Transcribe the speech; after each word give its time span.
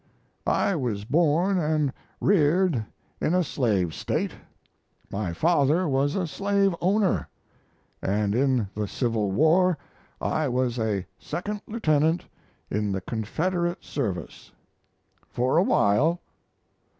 I 0.47 0.75
was 0.75 1.05
born 1.05 1.59
and 1.59 1.93
reared 2.19 2.83
in 3.21 3.35
a 3.35 3.43
slave 3.43 3.93
State, 3.93 4.31
my 5.11 5.31
father 5.31 5.87
was 5.87 6.15
a 6.15 6.25
slaveowner; 6.25 7.27
and 8.01 8.33
in 8.33 8.67
the 8.73 8.87
Civil 8.87 9.29
War 9.31 9.77
I 10.19 10.47
was 10.47 10.79
a 10.79 11.05
second 11.19 11.61
lieutenant 11.67 12.25
in 12.71 12.91
the 12.91 13.01
Confederate 13.01 13.83
service. 13.83 14.51
For 15.29 15.57
a 15.59 15.63
while. 15.63 16.19